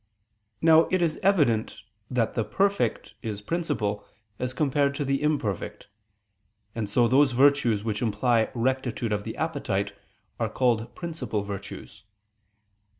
[0.63, 4.03] Now it is evident that the perfect is principal
[4.39, 5.89] as compared to the imperfect:
[6.73, 9.93] and so those virtues which imply rectitude of the appetite
[10.39, 12.03] are called principal virtues.